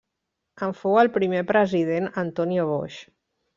[0.67, 2.99] En fou el primer president Antonio Boix.